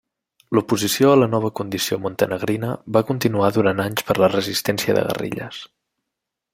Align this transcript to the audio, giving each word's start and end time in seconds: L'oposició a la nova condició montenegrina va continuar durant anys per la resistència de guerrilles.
L'oposició 0.59 1.11
a 1.15 1.19
la 1.23 1.27
nova 1.33 1.51
condició 1.59 1.99
montenegrina 2.05 2.71
va 2.97 3.05
continuar 3.13 3.53
durant 3.59 3.85
anys 3.87 4.09
per 4.11 4.19
la 4.25 4.31
resistència 4.39 4.99
de 5.01 5.09
guerrilles. 5.11 5.63